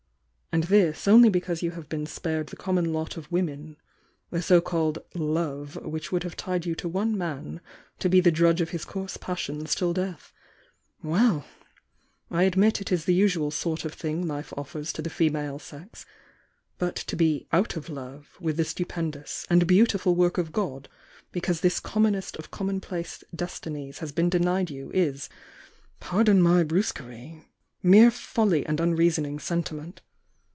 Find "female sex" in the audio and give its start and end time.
15.09-16.05